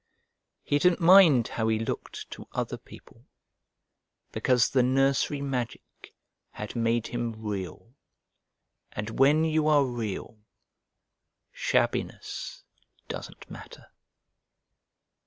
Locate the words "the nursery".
4.71-5.41